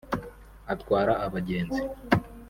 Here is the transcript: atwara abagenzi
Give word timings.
atwara 0.73 1.13
abagenzi 1.25 1.81